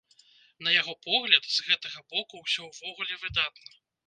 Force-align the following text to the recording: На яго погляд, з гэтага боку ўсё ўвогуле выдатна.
На 0.67 0.71
яго 0.81 0.95
погляд, 1.07 1.43
з 1.57 1.67
гэтага 1.67 1.99
боку 2.15 2.43
ўсё 2.45 2.61
ўвогуле 2.71 3.23
выдатна. 3.27 3.71